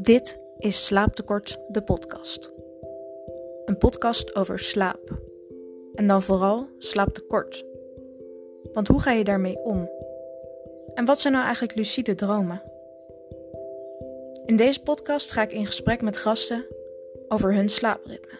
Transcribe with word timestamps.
Dit 0.00 0.38
is 0.58 0.86
Slaaptekort, 0.86 1.58
de 1.68 1.82
podcast. 1.82 2.50
Een 3.64 3.78
podcast 3.78 4.34
over 4.34 4.58
slaap. 4.58 5.20
En 5.94 6.06
dan 6.06 6.22
vooral 6.22 6.68
slaaptekort. 6.78 7.64
Want 8.72 8.88
hoe 8.88 9.00
ga 9.00 9.12
je 9.12 9.24
daarmee 9.24 9.58
om? 9.58 9.90
En 10.94 11.04
wat 11.04 11.20
zijn 11.20 11.32
nou 11.32 11.44
eigenlijk 11.44 11.74
lucide 11.76 12.14
dromen? 12.14 12.62
In 14.46 14.56
deze 14.56 14.82
podcast 14.82 15.30
ga 15.30 15.42
ik 15.42 15.52
in 15.52 15.66
gesprek 15.66 16.02
met 16.02 16.16
gasten 16.16 16.64
over 17.28 17.54
hun 17.54 17.68
slaapritme. 17.68 18.38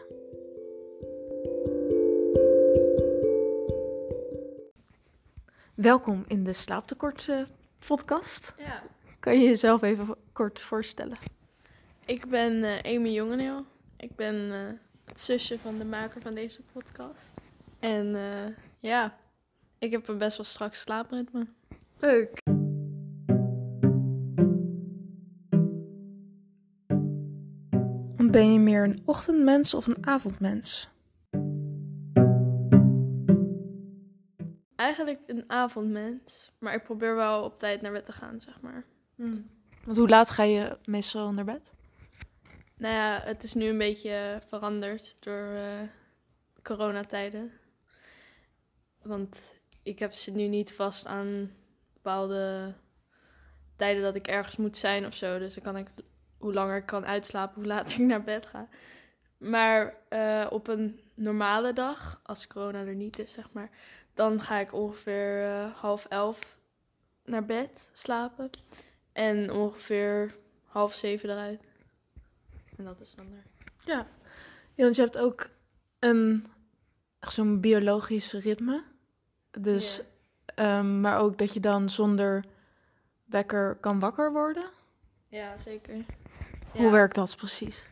Welkom 5.75 6.25
in 6.27 6.45
de 6.45 6.53
Slaaptekort 6.53 7.29
eh, 7.29 7.43
podcast. 7.87 8.55
Ja, 8.59 8.83
Kan 9.21 9.41
je 9.41 9.45
jezelf 9.45 9.83
even 9.83 10.15
kort 10.33 10.61
voorstellen? 10.61 11.17
Ik 12.07 12.29
ben 12.29 12.65
eh 12.65 12.95
Amy 12.97 13.09
Jongeneel. 13.09 13.65
Ik 13.97 14.17
ben 14.17 14.53
eh, 14.53 14.79
het 15.05 15.21
zusje 15.21 15.59
van 15.59 15.79
de 15.79 15.85
maker 15.85 16.21
van 16.21 16.35
deze 16.35 16.63
podcast. 16.73 17.35
En 17.81 18.15
eh, 18.15 18.53
ja, 18.79 19.17
ik 19.79 19.91
heb 19.91 20.09
een 20.09 20.19
best 20.19 20.37
wel 20.37 20.47
strak 20.47 20.75
slaapritme. 20.75 21.47
Leuk. 21.99 22.39
Ben 28.31 28.53
je 28.53 28.59
meer 28.59 28.85
een 28.85 29.03
ochtendmens 29.05 29.75
of 29.75 29.87
een 29.87 30.07
avondmens? 30.07 30.89
Eigenlijk 34.77 35.23
een 35.27 35.45
avondmens, 35.47 36.53
maar 36.59 36.75
ik 36.75 36.83
probeer 36.83 37.15
wel 37.15 37.43
op 37.43 37.59
tijd 37.59 37.81
naar 37.81 37.93
bed 37.93 38.05
te 38.05 38.13
gaan, 38.13 38.41
zeg 38.41 38.61
maar. 38.61 38.85
Want 39.85 39.97
hoe 39.97 40.09
laat 40.09 40.31
ga 40.31 40.43
je 40.43 40.79
meestal 40.85 41.31
naar 41.31 41.45
bed? 41.45 41.76
Nou 42.79 42.95
ja, 42.95 43.21
het 43.25 43.43
is 43.43 43.55
nu 43.55 43.65
een 43.65 43.79
beetje 43.79 44.41
veranderd 44.49 45.17
door 45.21 45.55
eh, 45.55 45.81
coronatijden. 46.63 47.53
Want 49.03 49.39
ik 49.83 49.99
heb 49.99 50.13
ze 50.13 50.31
nu 50.31 50.47
niet 50.47 50.73
vast 50.73 51.07
aan 51.07 51.53
bepaalde 51.93 52.75
tijden 53.77 54.03
dat 54.03 54.15
ik 54.15 54.27
ergens 54.27 54.57
moet 54.57 54.77
zijn 54.77 55.07
of 55.07 55.15
zo. 55.15 55.39
Dus 55.39 55.55
dan 55.55 55.63
kan 55.63 55.77
ik, 55.77 55.89
hoe 56.39 56.53
langer 56.53 56.77
ik 56.77 56.87
kan 56.87 57.07
uitslapen, 57.07 57.55
hoe 57.55 57.67
later 57.67 57.99
ik 58.01 58.07
naar 58.07 58.25
bed 58.25 58.47
ga. 58.47 58.69
Maar 59.39 59.95
eh, 60.09 60.47
op 60.51 60.69
een 60.69 61.01
normale 61.15 61.73
dag, 61.73 62.21
als 62.23 62.47
corona 62.47 62.85
er 62.85 62.95
niet 62.95 63.19
is, 63.19 63.33
zeg 63.33 63.53
maar, 63.53 63.71
dan 64.15 64.41
ga 64.41 64.59
ik 64.59 64.73
ongeveer 64.73 65.43
eh, 65.43 65.75
half 65.75 66.05
elf 66.05 66.57
naar 67.25 67.45
bed 67.45 67.89
slapen. 67.93 68.51
En 69.13 69.51
ongeveer 69.51 70.37
half 70.65 70.95
zeven 70.95 71.31
eruit. 71.31 71.61
En 72.77 72.85
dat 72.85 73.01
is 73.01 73.15
dan 73.15 73.27
er. 73.33 73.43
Ja. 73.85 74.07
ja 74.75 74.85
want 74.85 74.97
je 74.97 75.03
hebt 75.03 75.19
ook 75.19 75.49
een, 75.99 76.47
echt 77.21 77.33
zo'n 77.33 77.61
biologisch 77.61 78.33
ritme. 78.33 78.83
Dus, 79.51 80.01
ehm, 80.45 81.01
maar 81.01 81.19
ook 81.19 81.39
dat 81.39 81.53
je 81.53 81.61
dan 81.61 81.89
zonder 81.91 82.45
wekker 83.25 83.75
kan 83.77 83.99
wakker 84.01 84.33
worden. 84.33 84.65
Ja, 85.29 85.59
zeker. 85.59 85.95
Hoe 86.71 86.85
Ja. 86.85 86.91
werkt 86.91 87.15
dat 87.15 87.37
precies? 87.37 87.89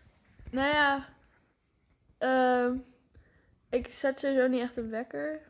Nou 0.50 0.68
ja, 0.74 1.08
ehm, 2.19 2.76
ik 3.70 3.86
zet 3.88 4.19
sowieso 4.19 4.46
niet 4.48 4.60
echt 4.60 4.76
een 4.76 4.91
wekker. 4.91 5.41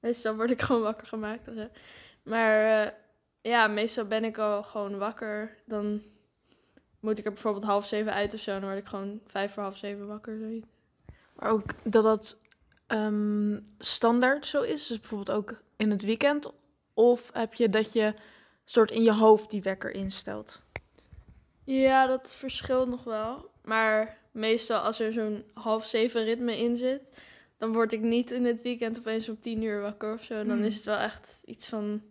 Meestal 0.00 0.36
word 0.36 0.50
ik 0.50 0.62
gewoon 0.62 0.82
wakker 0.82 1.06
gemaakt. 1.06 1.50
Maar 2.22 2.82
eh, 2.84 2.92
ja, 3.40 3.66
meestal 3.66 4.06
ben 4.06 4.24
ik 4.24 4.38
al 4.38 4.62
gewoon 4.62 4.98
wakker. 4.98 5.56
Dan 5.64 6.02
moet 7.00 7.18
ik 7.18 7.24
er 7.24 7.32
bijvoorbeeld 7.32 7.64
half 7.64 7.86
zeven 7.86 8.12
uit 8.12 8.34
of 8.34 8.40
zo. 8.40 8.52
Dan 8.52 8.68
word 8.68 8.78
ik 8.78 8.86
gewoon 8.86 9.20
vijf 9.26 9.52
voor 9.52 9.62
half 9.62 9.76
zeven 9.76 10.06
wakker. 10.06 10.38
Zoiets. 10.38 10.66
Maar 11.36 11.50
ook 11.50 11.62
dat 11.82 12.02
dat 12.02 12.38
ehm, 12.86 13.58
standaard 13.78 14.46
zo 14.46 14.62
is. 14.62 14.86
Dus 14.86 15.00
bijvoorbeeld 15.00 15.36
ook 15.38 15.62
in 15.76 15.90
het 15.90 16.02
weekend. 16.02 16.52
Of 16.94 17.30
heb 17.32 17.54
je 17.54 17.68
dat 17.68 17.92
je 17.92 18.14
soort 18.64 18.90
in 18.90 19.02
je 19.02 19.12
hoofd 19.12 19.50
die 19.50 19.62
wekker 19.62 19.90
instelt? 19.90 20.62
Ja, 21.64 22.06
dat 22.06 22.34
verschilt 22.34 22.88
nog 22.88 23.04
wel. 23.04 23.50
Maar 23.64 24.18
meestal 24.32 24.80
als 24.80 25.00
er 25.00 25.12
zo'n 25.12 25.44
half 25.54 25.86
zeven 25.86 26.24
ritme 26.24 26.58
in 26.58 26.76
zit, 26.76 27.02
dan 27.56 27.72
word 27.72 27.92
ik 27.92 28.00
niet 28.00 28.30
in 28.30 28.44
het 28.44 28.62
weekend 28.62 28.98
opeens 28.98 29.28
om 29.28 29.40
tien 29.40 29.62
uur 29.62 29.80
wakker 29.80 30.14
of 30.14 30.24
zo. 30.24 30.34
Dan 30.34 30.56
Hmm. 30.56 30.64
is 30.64 30.76
het 30.76 30.84
wel 30.84 30.96
echt 30.98 31.42
iets 31.44 31.68
van 31.68 32.02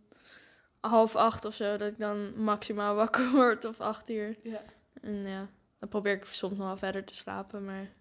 half 0.79 1.16
acht 1.16 1.45
of 1.45 1.56
zo, 1.56 1.78
dat 1.78 1.91
ik 1.91 2.00
dan 2.00 2.44
maximaal 2.44 2.95
wakker 3.06 3.31
word 3.31 3.66
of 3.66 3.79
acht 3.81 4.09
uur. 4.09 4.35
Ja. 4.44 4.62
En 5.05 5.23
ja, 5.23 5.49
dan 5.77 5.89
probeer 5.89 6.13
ik 6.13 6.25
soms 6.25 6.57
nog 6.57 6.67
wel 6.67 6.77
verder 6.77 7.03
te 7.03 7.16
slapen, 7.16 7.66
maar 7.66 7.81
er 7.81 7.91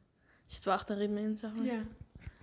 zit 0.44 0.64
wel 0.64 0.74
echt 0.74 0.88
een 0.88 0.96
ritme 0.96 1.20
in, 1.20 1.36
zeg 1.36 1.54
maar. 1.54 1.64
Ja. 1.64 1.82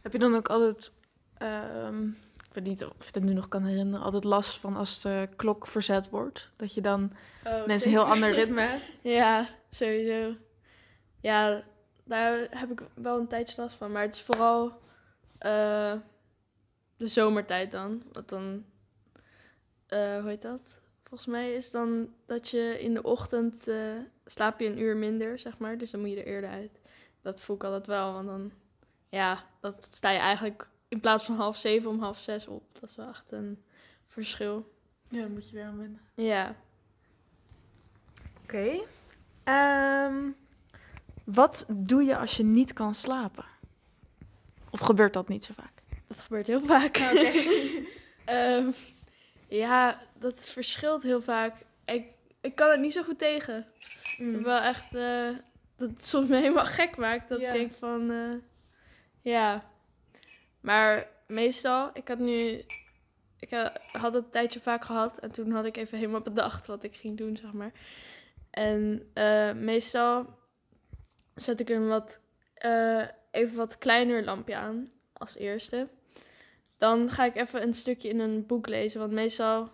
Heb 0.01 0.11
je 0.11 0.19
dan 0.19 0.35
ook 0.35 0.49
altijd, 0.49 0.93
ehm, 1.37 2.07
ik 2.47 2.53
weet 2.53 2.63
niet 2.63 2.85
of 2.85 3.05
je 3.05 3.11
dat 3.11 3.23
nu 3.23 3.33
nog 3.33 3.47
kan 3.47 3.63
herinneren, 3.63 4.05
altijd 4.05 4.23
last 4.23 4.59
van 4.59 4.75
als 4.75 5.01
de 5.01 5.29
klok 5.35 5.67
verzet 5.67 6.09
wordt? 6.09 6.49
Dat 6.55 6.73
je 6.73 6.81
dan 6.81 7.11
Oh, 7.45 7.65
mensen 7.65 7.91
een 7.91 7.97
heel 7.97 8.07
ander 8.07 8.31
ritme 8.33 8.61
hebt? 8.61 8.83
Ja, 9.19 9.49
sowieso. 9.69 10.35
Ja, 11.21 11.63
daar 12.03 12.47
heb 12.49 12.71
ik 12.71 12.81
wel 12.93 13.19
een 13.19 13.27
tijdje 13.27 13.61
last 13.61 13.75
van. 13.75 13.91
Maar 13.91 14.01
het 14.01 14.15
is 14.15 14.21
vooral 14.21 14.79
eh, 15.37 15.93
de 16.95 17.07
zomertijd 17.07 17.71
dan. 17.71 18.03
Want 18.11 18.29
dan, 18.29 18.65
eh, 19.87 20.19
hoe 20.19 20.29
heet 20.29 20.41
dat? 20.41 20.61
Volgens 21.03 21.29
mij 21.31 21.53
is 21.53 21.71
dan 21.71 22.13
dat 22.25 22.49
je 22.49 22.77
in 22.79 22.93
de 22.93 23.03
ochtend 23.03 23.67
eh, 23.67 23.75
slaap 24.25 24.59
je 24.59 24.65
een 24.65 24.79
uur 24.79 24.97
minder, 24.97 25.39
zeg 25.39 25.57
maar. 25.57 25.77
Dus 25.77 25.91
dan 25.91 25.99
moet 25.99 26.09
je 26.09 26.17
er 26.19 26.25
eerder 26.25 26.49
uit. 26.49 26.79
Dat 27.21 27.39
voel 27.39 27.55
ik 27.55 27.63
altijd 27.63 27.87
wel, 27.87 28.13
want 28.13 28.27
dan, 28.27 28.51
ja, 29.09 29.43
dan 29.59 29.73
sta 29.79 30.09
je 30.09 30.19
eigenlijk 30.19 30.69
in 30.87 30.99
plaats 30.99 31.25
van 31.25 31.35
half 31.35 31.57
zeven 31.57 31.89
om 31.89 31.99
half 31.99 32.17
zes 32.17 32.47
op. 32.47 32.63
Dat 32.79 32.89
is 32.89 32.95
wel 32.95 33.07
echt 33.07 33.31
een 33.31 33.63
verschil. 34.07 34.73
Ja, 35.09 35.21
dan 35.21 35.31
moet 35.31 35.49
je 35.49 35.55
weer 35.55 35.65
aan 35.65 35.77
wennen. 35.77 36.01
Ja. 36.15 36.55
Oké. 38.43 38.81
Ehm, 39.43 40.29
wat 41.23 41.65
doe 41.69 42.03
je 42.03 42.17
als 42.17 42.37
je 42.37 42.43
niet 42.43 42.73
kan 42.73 42.95
slapen? 42.95 43.45
Of 44.69 44.79
gebeurt 44.79 45.13
dat 45.13 45.27
niet 45.27 45.45
zo 45.45 45.53
vaak? 45.53 45.81
Dat 46.07 46.21
gebeurt 46.21 46.47
heel 46.47 46.65
vaak. 46.65 46.97
Ehm, 48.25 48.71
ja, 49.47 50.01
dat 50.19 50.47
verschilt 50.47 51.03
heel 51.03 51.21
vaak. 51.21 51.55
Ik, 51.85 52.05
ik 52.41 52.55
kan 52.55 52.69
het 52.69 52.79
niet 52.79 52.93
zo 52.93 53.03
goed 53.03 53.19
tegen. 53.19 53.65
Heb 54.21 54.41
wel 54.41 54.59
echt 54.59 54.95
eh, 54.95 55.29
dat 55.75 55.89
het 55.89 56.05
soms 56.05 56.27
me 56.27 56.35
helemaal 56.35 56.65
gek 56.79 56.97
maakt. 56.97 57.29
Dat 57.29 57.41
ik 57.41 57.51
denk 57.51 57.73
van, 57.79 58.11
eh, 58.11 58.33
ja. 59.21 59.69
Maar 60.59 61.07
meestal, 61.27 61.89
ik 61.93 62.07
had 62.07 62.19
nu, 62.19 62.63
ik 63.39 63.49
had 63.91 64.13
het 64.13 64.23
een 64.23 64.29
tijdje 64.29 64.59
vaak 64.59 64.85
gehad. 64.85 65.19
En 65.19 65.31
toen 65.31 65.51
had 65.51 65.65
ik 65.65 65.77
even 65.77 65.97
helemaal 65.97 66.21
bedacht 66.21 66.65
wat 66.65 66.83
ik 66.83 66.95
ging 66.95 67.17
doen, 67.17 67.37
zeg 67.37 67.53
maar. 67.53 67.71
En 68.49 69.09
eh, 69.13 69.53
meestal 69.53 70.39
zet 71.35 71.59
ik 71.59 71.69
een 71.69 71.87
wat, 71.87 72.19
even 73.31 73.55
wat 73.55 73.77
kleiner 73.77 74.23
lampje 74.23 74.55
aan 74.55 74.83
als 75.13 75.35
eerste. 75.35 75.87
Dan 76.77 77.09
ga 77.09 77.25
ik 77.25 77.35
even 77.35 77.61
een 77.61 77.73
stukje 77.73 78.09
in 78.09 78.19
een 78.19 78.45
boek 78.45 78.67
lezen. 78.67 78.99
Want 78.99 79.11
meestal, 79.11 79.69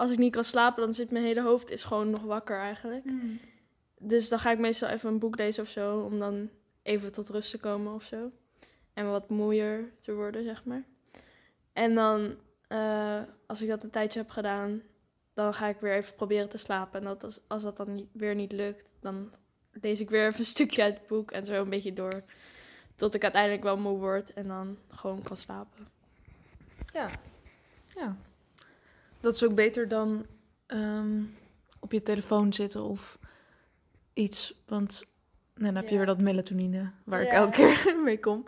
als 0.00 0.10
ik 0.10 0.18
niet 0.18 0.32
kan 0.32 0.44
slapen, 0.44 0.82
dan 0.82 0.94
zit 0.94 1.10
mijn 1.10 1.24
hele 1.24 1.42
hoofd 1.42 1.70
is 1.70 1.82
gewoon 1.82 2.10
nog 2.10 2.22
wakker 2.22 2.58
eigenlijk. 2.58 3.04
Dus 3.98 4.28
dan 4.28 4.38
ga 4.38 4.50
ik 4.50 4.58
meestal 4.58 4.88
even 4.88 5.10
een 5.10 5.18
boek 5.18 5.36
lezen 5.36 5.62
of 5.62 5.68
zo. 5.68 6.00
Om 6.00 6.18
dan 6.18 6.50
even 6.82 7.12
tot 7.12 7.28
rust 7.28 7.50
te 7.50 7.58
komen 7.58 7.94
of 7.94 8.02
zo. 8.02 8.30
En 8.92 9.10
wat 9.10 9.28
moeier 9.28 9.92
te 9.98 10.14
worden, 10.14 10.44
zeg 10.44 10.64
maar. 10.64 10.84
En 11.72 11.94
dan, 11.94 12.36
eh, 12.68 13.20
als 13.46 13.62
ik 13.62 13.68
dat 13.68 13.82
een 13.82 13.90
tijdje 13.90 14.18
heb 14.18 14.30
gedaan, 14.30 14.82
dan 15.32 15.54
ga 15.54 15.66
ik 15.66 15.80
weer 15.80 15.94
even 15.94 16.14
proberen 16.14 16.48
te 16.48 16.58
slapen. 16.58 17.00
En 17.00 17.06
dat 17.06 17.24
als, 17.24 17.40
als 17.46 17.62
dat 17.62 17.76
dan 17.76 17.94
niet, 17.94 18.08
weer 18.12 18.34
niet 18.34 18.52
lukt, 18.52 18.92
dan 19.00 19.32
lees 19.70 20.00
ik 20.00 20.10
weer 20.10 20.26
even 20.26 20.38
een 20.38 20.54
stukje 20.56 20.82
uit 20.82 20.98
het 20.98 21.06
boek. 21.06 21.30
En 21.30 21.46
zo 21.46 21.62
een 21.62 21.70
beetje 21.70 21.92
door. 21.92 22.22
Tot 22.94 23.14
ik 23.14 23.22
uiteindelijk 23.22 23.62
wel 23.62 23.76
moe 23.76 23.98
word 23.98 24.32
en 24.32 24.48
dan 24.48 24.78
gewoon 24.90 25.22
kan 25.22 25.36
slapen. 25.36 25.88
Ja. 26.92 27.10
ja. 27.94 28.16
Dat 29.20 29.34
is 29.34 29.44
ook 29.44 29.54
beter 29.54 29.88
dan 29.88 30.26
ehm, 30.66 31.22
op 31.80 31.92
je 31.92 32.02
telefoon 32.02 32.52
zitten 32.52 32.82
of 32.82 33.18
iets. 34.12 34.54
Want 34.66 35.04
dan 35.54 35.74
heb 35.74 35.84
je 35.84 35.90
Ja. 35.90 35.96
weer 35.96 36.06
dat 36.06 36.20
melatonine 36.20 36.90
waar 37.04 37.22
ik 37.22 37.28
elke 37.30 37.50
keer 37.82 37.96
mee 38.04 38.18
kom. 38.20 38.44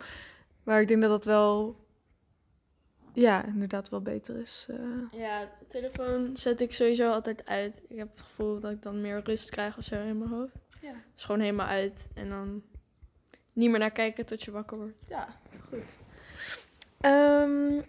Maar 0.63 0.81
ik 0.81 0.87
denk 0.87 1.01
dat 1.01 1.09
dat 1.09 1.25
wel, 1.25 1.75
ja, 3.13 3.45
inderdaad 3.45 3.89
wel 3.89 4.01
beter 4.01 4.35
is. 4.37 4.65
eh. 4.69 5.19
Ja, 5.19 5.39
de 5.59 5.67
telefoon 5.67 6.37
zet 6.37 6.61
ik 6.61 6.73
sowieso 6.73 7.09
altijd 7.11 7.45
uit. 7.45 7.81
Ik 7.87 7.97
heb 7.97 8.09
het 8.11 8.21
gevoel 8.21 8.59
dat 8.59 8.71
ik 8.71 8.81
dan 8.81 9.01
meer 9.01 9.21
rust 9.23 9.49
krijg 9.49 9.77
of 9.77 9.83
zo 9.83 9.95
in 9.95 10.17
mijn 10.17 10.29
hoofd. 10.29 10.53
Ja. 10.81 10.87
Het 10.89 11.05
is 11.15 11.23
gewoon 11.23 11.41
helemaal 11.41 11.67
uit. 11.67 12.07
En 12.13 12.29
dan 12.29 12.63
niet 13.53 13.69
meer 13.69 13.79
naar 13.79 13.91
kijken 13.91 14.25
tot 14.25 14.43
je 14.43 14.51
wakker 14.51 14.77
wordt. 14.77 15.03
Ja, 15.07 15.27
goed. 15.69 15.97
Ehm, 16.99 17.81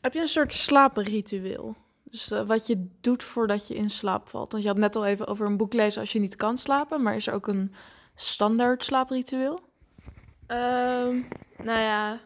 heb 0.00 0.12
je 0.12 0.20
een 0.20 0.26
soort 0.28 0.54
slapenritueel? 0.54 1.76
Dus 2.10 2.30
eh, 2.30 2.46
wat 2.46 2.66
je 2.66 2.86
doet 3.00 3.24
voordat 3.24 3.68
je 3.68 3.74
in 3.74 3.90
slaap 3.90 4.28
valt. 4.28 4.52
Want 4.52 4.64
je 4.64 4.70
had 4.70 4.78
net 4.78 4.96
al 4.96 5.06
even 5.06 5.26
over 5.26 5.46
een 5.46 5.56
boek 5.56 5.72
lezen 5.72 6.00
als 6.00 6.12
je 6.12 6.18
niet 6.18 6.36
kan 6.36 6.58
slapen. 6.58 7.02
Maar 7.02 7.16
is 7.16 7.26
er 7.26 7.34
ook 7.34 7.46
een 7.46 7.74
standaard 8.14 8.84
slaapritueel? 8.84 9.60
Ehm, 10.46 11.20
nou 11.62 11.78
ja, 11.78 12.20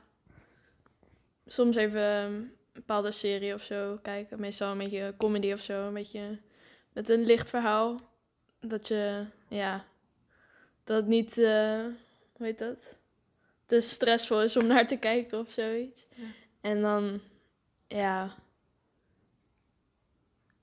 soms 1.46 1.76
even 1.76 2.02
een 2.02 2.52
bepaalde 2.72 3.12
serie 3.12 3.54
of 3.54 3.62
zo 3.62 3.98
kijken. 4.02 4.40
Meestal 4.40 4.70
een 4.70 4.78
beetje 4.78 5.14
comedy 5.18 5.52
of 5.52 5.60
zo. 5.60 5.86
Een 5.86 5.94
beetje 5.94 6.38
met 6.92 7.08
een 7.08 7.24
licht 7.24 7.50
verhaal. 7.50 8.00
Dat 8.60 8.88
je, 8.88 9.26
ja, 9.48 9.84
dat 10.84 10.96
het 10.96 11.06
niet, 11.06 11.38
eh 11.38 11.84
hoe 12.36 12.46
heet 12.46 12.58
dat? 12.58 12.98
Te 13.66 13.80
stressvol 13.80 14.42
is 14.42 14.56
om 14.56 14.66
naar 14.66 14.86
te 14.86 14.96
kijken 14.96 15.38
of 15.38 15.50
zoiets. 15.50 16.06
Ja. 16.14 16.24
En 16.60 16.80
dan, 16.80 17.20
ja, 17.88 18.34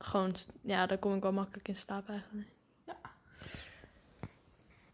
gewoon, 0.02 0.36
ja, 0.62 0.86
daar 0.86 0.98
kom 0.98 1.16
ik 1.16 1.22
wel 1.22 1.32
makkelijk 1.34 1.68
in 1.68 1.76
slaap 1.76 2.10
eigenlijk. 2.10 2.48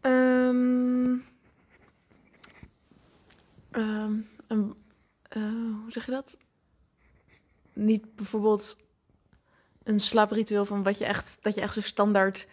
Ehm, 0.00 1.16
ehm, 3.70 4.16
een- 4.46 4.76
eh, 5.28 5.42
hoe 5.82 5.84
zeg 5.92 6.04
je 6.06 6.10
dat? 6.10 6.38
Niet 7.72 8.14
bijvoorbeeld 8.16 8.76
een 9.82 10.00
slaapritueel 10.00 10.64
van 10.64 10.82
wat 10.82 10.98
je 10.98 11.04
echt, 11.04 11.42
dat 11.42 11.54
je 11.54 11.60
echt 11.60 11.74
zo 11.74 11.80
standaard 11.80 12.46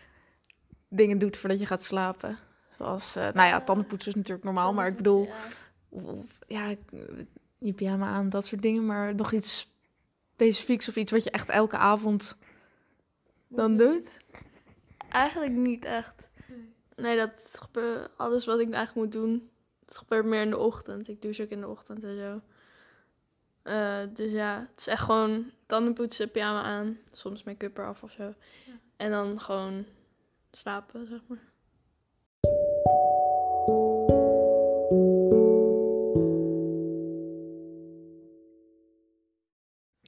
dingen 0.90 1.18
doet 1.20 1.38
voordat 1.38 1.60
je 1.60 1.66
gaat 1.66 1.84
slapen. 1.84 2.38
Zoals, 2.78 3.16
eh, 3.16 3.24
nou 3.24 3.48
ja, 3.48 3.62
tandenpoetsen 3.62 4.12
is 4.12 4.18
natuurlijk 4.18 4.46
normaal, 4.46 4.74
maar 4.74 4.88
ik 4.88 4.96
bedoel, 4.96 5.26
Ja. 5.26 5.34
of, 5.34 5.72
of- 5.90 6.40
ja, 6.48 6.66
ik- 6.66 6.80
je 7.58 7.74
pyjama 7.74 8.08
aan, 8.08 8.30
dat 8.30 8.46
soort 8.46 8.62
dingen, 8.62 8.86
maar 8.86 9.16
nog 9.16 9.32
iets 9.32 9.74
specifieks 10.34 10.90
of 10.90 10.96
iets 10.96 11.12
wat 11.12 11.24
je 11.24 11.32
echt 11.32 11.50
elke 11.50 11.78
avond 11.78 12.38
dan 13.48 13.78
doet? 13.78 14.18
Eigenlijk 15.10 15.54
niet 15.54 15.86
echt. 15.86 16.30
Nee, 16.96 17.18
dat 17.18 17.32
gebeurt, 17.60 18.10
alles 18.16 18.46
wat 18.46 18.60
ik 18.60 18.74
eigenlijk 18.74 19.06
moet 19.06 19.22
doen, 19.22 19.50
dat 19.86 19.98
gebeurt 19.98 20.26
meer 20.26 20.42
in 20.42 20.50
de 20.50 20.58
ochtend. 20.58 21.08
Ik 21.08 21.22
douche 21.22 21.44
ook 21.44 21.50
in 21.50 21.60
de 21.60 21.68
ochtend 21.68 22.04
en 22.04 22.18
zo. 22.18 22.42
Eh, 23.62 24.00
dus 24.14 24.32
ja, 24.32 24.68
het 24.70 24.80
is 24.80 24.88
echt 24.88 25.04
gewoon 25.04 25.52
tandenpoetsen, 25.66 26.32
pyjama 26.32 26.62
aan, 26.62 26.98
soms 27.12 27.44
make-up 27.44 27.78
eraf 27.78 28.04
of 28.04 28.12
zo. 28.12 28.34
En 28.98 29.12
dan 29.12 29.40
gewoon 29.40 29.86
slapen, 30.52 31.08
zeg 31.08 31.20
maar. 31.28 31.54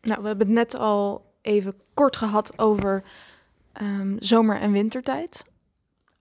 Nou, 0.01 0.21
we 0.21 0.27
hebben 0.27 0.47
het 0.47 0.55
net 0.55 0.77
al 0.77 1.33
even 1.41 1.81
kort 1.93 2.15
gehad 2.15 2.59
over 2.59 3.03
ehm, 3.77 4.15
zomer- 4.19 4.59
en 4.59 4.71
wintertijd. 4.71 5.45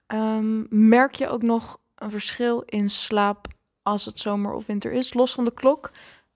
Ehm, 0.06 0.88
merk 0.88 1.14
je 1.14 1.28
ook 1.28 1.42
nog 1.42 1.78
een 1.94 2.10
verschil 2.10 2.60
in 2.60 2.90
slaap 2.90 3.46
als 3.82 4.04
het 4.04 4.20
zomer 4.20 4.52
of 4.52 4.66
winter 4.66 4.92
is, 4.92 5.14
los 5.14 5.34
van 5.34 5.44
de 5.44 5.54
klok? 5.54 5.90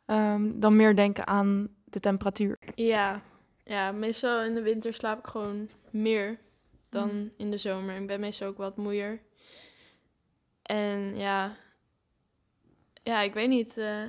Ehm, 0.06 0.50
dan 0.60 0.76
meer 0.76 0.96
denken 0.96 1.26
aan 1.26 1.68
de 1.84 2.00
temperatuur. 2.00 2.58
Ja. 2.74 3.22
ja, 3.64 3.92
meestal 3.92 4.42
in 4.42 4.54
de 4.54 4.62
winter 4.62 4.94
slaap 4.94 5.18
ik 5.18 5.26
gewoon 5.26 5.68
meer 5.90 6.38
dan 6.88 7.30
in 7.36 7.50
de 7.50 7.58
zomer. 7.58 7.96
Ik 8.00 8.06
ben 8.06 8.20
meestal 8.20 8.48
ook 8.48 8.56
wat 8.56 8.76
moeier. 8.76 9.20
En 10.62 11.16
ja, 11.16 11.56
ja, 13.02 13.20
ik 13.20 13.34
weet 13.34 13.48
niet. 13.48 13.76
eh, 13.76 14.02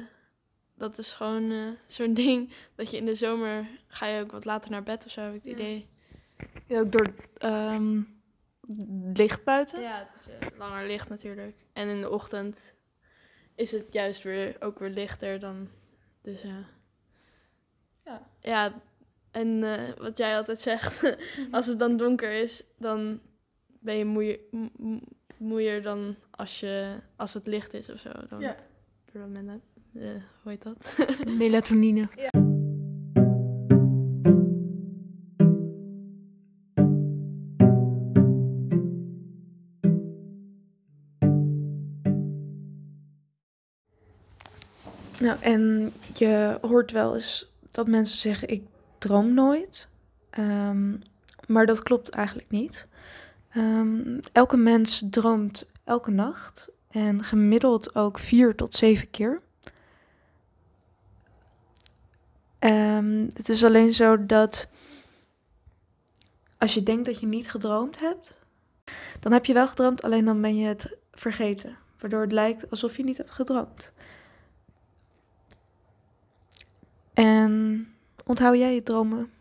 dat 0.75 0.97
is 0.97 1.13
gewoon 1.13 1.51
eh, 1.51 1.67
zo'n 1.87 2.13
ding 2.23 2.53
dat 2.75 2.91
je 2.91 2.97
in 2.97 3.05
de 3.05 3.15
zomer 3.15 3.65
ga 3.87 4.05
je 4.05 4.21
ook 4.21 4.31
wat 4.31 4.45
later 4.45 4.71
naar 4.71 4.83
bed 4.83 5.05
of 5.05 5.11
zo, 5.11 5.21
heb 5.21 5.33
ik 5.33 5.41
het 5.43 5.57
Ja. 5.57 5.65
idee. 5.65 5.87
Ja, 6.67 6.79
ook 6.79 6.91
door 6.91 7.07
ehm, 7.37 8.01
licht 9.13 9.43
buiten. 9.43 9.81
Ja, 9.81 10.07
het 10.09 10.19
is 10.19 10.27
eh, 10.49 10.57
langer 10.57 10.87
licht 10.87 11.09
natuurlijk. 11.09 11.55
En 11.73 11.87
in 11.89 12.01
de 12.01 12.09
ochtend 12.09 12.61
is 13.55 13.71
het 13.71 13.93
juist 13.93 14.23
weer 14.23 14.55
ook 14.59 14.79
weer 14.79 14.89
lichter 14.89 15.39
dan. 15.39 15.69
Dus 16.21 16.41
ja. 16.41 16.65
Ja. 18.05 18.27
Ja, 18.39 18.73
en 19.31 19.63
eh, 19.63 19.95
wat 19.97 20.17
jij 20.17 20.37
altijd 20.37 20.59
zegt, 20.61 21.15
als 21.51 21.67
het 21.67 21.79
dan 21.79 21.97
donker 21.97 22.31
is, 22.31 22.63
dan 22.77 23.19
ben 23.79 23.95
je 23.97 24.05
moeier, 24.05 24.39
moeier 25.37 25.81
dan 25.81 26.15
als, 26.31 26.59
je, 26.59 26.95
als 27.15 27.33
het 27.33 27.47
licht 27.47 27.73
is 27.73 27.89
of 27.89 27.99
zo. 27.99 28.09
Dan, 28.27 28.39
Ja. 28.39 28.55
eh, 29.13 29.21
hoe 30.41 30.51
heet 30.51 30.61
dat? 30.63 30.95
Melatonine. 31.37 32.09
Nou, 45.21 45.37
en 45.39 45.93
je 46.13 46.57
hoort 46.61 46.91
wel 46.91 47.15
eens 47.15 47.51
dat 47.71 47.87
mensen 47.87 48.17
zeggen: 48.17 48.47
Ik 48.47 48.63
droom 48.97 49.33
nooit. 49.33 49.87
Ehm, 50.29 50.95
maar 51.47 51.65
dat 51.65 51.83
klopt 51.83 52.09
eigenlijk 52.09 52.49
niet. 52.49 52.87
Ehm, 53.49 54.19
elke 54.31 54.57
mens 54.57 55.03
droomt 55.09 55.65
elke 55.83 56.11
nacht. 56.11 56.69
En 56.89 57.23
gemiddeld 57.23 57.95
ook 57.95 58.19
vier 58.19 58.55
tot 58.55 58.73
zeven 58.73 59.09
keer. 59.09 59.41
Ehm, 62.59 63.27
het 63.33 63.49
is 63.49 63.63
alleen 63.63 63.93
zo 63.93 64.25
dat 64.25 64.67
als 66.57 66.73
je 66.73 66.83
denkt 66.83 67.05
dat 67.05 67.19
je 67.19 67.25
niet 67.25 67.49
gedroomd 67.49 67.99
hebt, 67.99 68.39
dan 69.19 69.31
heb 69.31 69.45
je 69.45 69.53
wel 69.53 69.67
gedroomd, 69.67 70.01
alleen 70.01 70.25
dan 70.25 70.41
ben 70.41 70.55
je 70.55 70.67
het 70.67 70.97
vergeten. 71.11 71.77
Waardoor 71.99 72.21
het 72.21 72.31
lijkt 72.31 72.69
alsof 72.69 72.97
je 72.97 73.03
niet 73.03 73.17
hebt 73.17 73.31
gedroomd. 73.31 73.93
En 77.13 77.87
onthoud 78.25 78.57
jij 78.57 78.73
je 78.73 78.83
dromen 78.83 79.31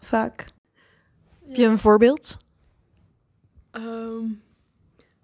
vaak? 0.00 0.44
Heb 1.46 1.56
je 1.56 1.64
een 1.64 1.78
voorbeeld? 1.78 2.36
Ehm, 3.70 4.24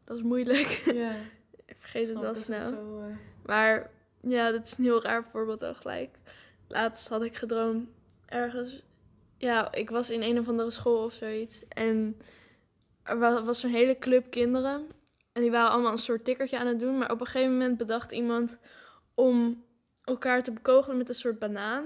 dat 0.05 0.17
is 0.17 0.23
moeilijk. 0.23 0.67
Ja, 0.95 1.15
Ik 1.67 1.77
vergeet 1.79 2.09
het 2.09 2.21
wel 2.21 2.35
snel. 2.35 2.69
Zo, 2.73 2.99
eh, 3.01 3.17
Maar 3.45 3.91
ja, 4.21 4.51
dat 4.51 4.65
is 4.67 4.79
een 4.79 4.85
heel 4.85 5.03
raar 5.03 5.25
voorbeeld 5.25 5.65
ook 5.65 5.77
gelijk. 5.77 6.19
Laatst 6.69 7.09
had 7.09 7.23
ik 7.23 7.37
gedroomd 7.37 7.89
ergens. 8.27 8.83
Ja, 9.39 9.73
ik 9.73 9.91
was 9.91 10.11
in 10.11 10.23
een 10.23 10.39
of 10.39 10.49
andere 10.49 10.71
school 10.71 11.05
of 11.05 11.13
zoiets. 11.13 11.63
En 11.69 12.17
er 13.03 13.19
wa- 13.19 13.43
was 13.45 13.61
zo'n 13.61 13.71
hele 13.71 13.99
club 13.99 14.31
kinderen. 14.31 14.87
En 15.33 15.43
die 15.43 15.51
waren 15.51 15.71
allemaal 15.71 15.93
een 15.93 15.99
soort 15.99 16.25
tikkertje 16.25 16.59
aan 16.59 16.67
het 16.67 16.79
doen. 16.81 16.99
Maar 16.99 17.11
op 17.13 17.21
een 17.21 17.27
gegeven 17.27 17.53
moment 17.53 17.77
bedacht 17.77 18.13
iemand 18.13 18.57
om 19.15 19.65
elkaar 20.07 20.43
te 20.43 20.53
bekogelen 20.53 20.97
met 20.97 21.09
een 21.09 21.15
soort 21.15 21.39
banaan. 21.39 21.85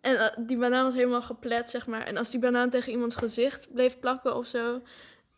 En 0.00 0.16
eh, 0.18 0.36
die 0.46 0.56
banaan 0.58 0.84
was 0.84 0.94
helemaal 0.94 1.22
geplet, 1.22 1.70
zeg 1.70 1.86
maar. 1.86 2.02
En 2.02 2.16
als 2.16 2.30
die 2.30 2.40
banaan 2.40 2.70
tegen 2.70 2.92
iemands 2.92 3.14
gezicht 3.14 3.72
bleef 3.72 3.98
plakken 3.98 4.36
of 4.36 4.46
zo, 4.46 4.80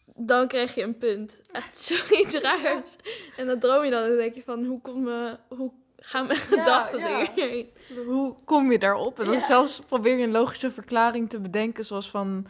dan 0.05 0.49
kreeg 0.49 0.75
je 0.75 0.83
een 0.83 0.99
punt. 0.99 1.41
Echt 1.51 1.79
zoiets 1.89 2.35
raars. 2.41 2.97
En 3.37 3.47
dan 3.47 3.59
droom 3.59 3.85
je 3.85 3.91
dan 3.91 4.03
en 4.03 4.17
denk 4.17 4.35
je 4.35 4.43
van, 4.45 4.65
hoe, 4.65 4.81
komt 4.81 5.05
me, 5.05 5.37
hoe 5.49 5.73
gaan 5.99 6.27
mijn 6.27 6.39
gedachten 6.39 7.01
ja. 7.01 7.65
Hoe 8.07 8.35
kom 8.45 8.73
je 8.73 8.79
daarop? 8.79 9.19
En 9.19 9.25
dan 9.25 9.35
Ja. 9.35 9.41
zelfs 9.41 9.81
probeer 9.87 10.17
je 10.17 10.25
een 10.25 10.31
logische 10.31 10.71
verklaring 10.71 11.31
te 11.31 11.41
bedenken, 11.41 11.85
zoals 11.85 12.11
van 12.11 12.47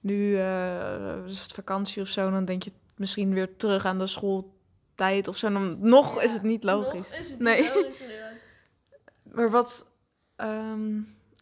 nu 0.00 0.36
eh, 0.38 1.24
is 1.26 1.40
het 1.42 1.52
vakantie 1.52 2.02
of 2.02 2.08
zo, 2.08 2.30
dan 2.30 2.44
denk 2.44 2.62
je 2.62 2.70
misschien 2.96 3.34
weer 3.34 3.56
terug 3.56 3.84
aan 3.84 3.98
de 3.98 4.06
schooltijd 4.06 5.28
of 5.28 5.36
zo. 5.36 5.52
Dan 5.52 5.76
nog 5.80 6.22
is 6.22 6.32
het 6.32 6.42
niet 6.42 6.64
logisch. 6.64 7.10
Nog 7.10 7.18
is 7.20 7.30
het 7.30 7.38
Nee. 7.40 7.62
niet 7.62 7.74
logisch, 7.74 8.00
inderdaad. 8.00 8.28
Maar 9.32 9.50
wat, 9.50 9.92
ehm, 10.36 10.94